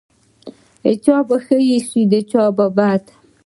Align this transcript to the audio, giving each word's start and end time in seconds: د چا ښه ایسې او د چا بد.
د 0.83 0.85
چا 1.03 1.17
ښه 1.45 1.57
ایسې 1.69 2.01
او 2.05 2.09
د 2.11 2.13
چا 2.29 2.43
بد. 2.77 3.03